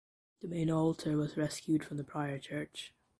[0.41, 2.95] The main altar was rescued from the prior church.